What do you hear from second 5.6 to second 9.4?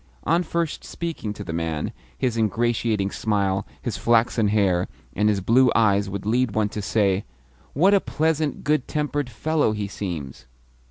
eyes would lead one to say, "What a pleasant, good tempered